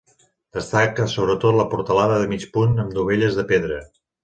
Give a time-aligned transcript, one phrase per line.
[0.57, 3.81] Destaca sobretot la portalada de mig punt amb dovelles de pedra.